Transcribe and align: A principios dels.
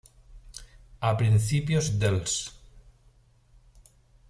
A 1.09 1.11
principios 1.19 1.91
dels. 2.05 2.39